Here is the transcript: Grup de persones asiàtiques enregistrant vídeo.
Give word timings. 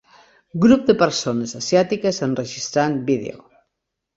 Grup 0.63 0.87
de 0.87 0.95
persones 1.01 1.53
asiàtiques 1.59 2.23
enregistrant 2.29 2.99
vídeo. 3.11 3.47